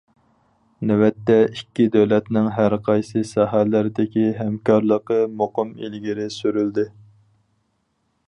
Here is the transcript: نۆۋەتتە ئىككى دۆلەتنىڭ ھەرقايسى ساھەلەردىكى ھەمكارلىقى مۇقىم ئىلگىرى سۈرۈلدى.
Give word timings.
نۆۋەتتە 0.91 1.35
ئىككى 1.57 1.85
دۆلەتنىڭ 1.95 2.47
ھەرقايسى 2.55 3.21
ساھەلەردىكى 3.33 4.25
ھەمكارلىقى 4.39 5.19
مۇقىم 5.43 5.75
ئىلگىرى 5.89 6.27
سۈرۈلدى. 6.37 6.87